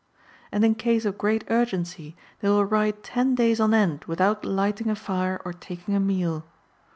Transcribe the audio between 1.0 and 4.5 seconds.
of great urgency they will ride ten days on end without